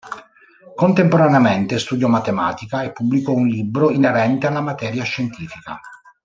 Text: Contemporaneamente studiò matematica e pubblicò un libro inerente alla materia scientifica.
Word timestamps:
Contemporaneamente 0.73 1.77
studiò 1.77 2.07
matematica 2.07 2.81
e 2.81 2.91
pubblicò 2.91 3.33
un 3.33 3.45
libro 3.45 3.91
inerente 3.91 4.47
alla 4.47 4.59
materia 4.59 5.03
scientifica. 5.03 5.79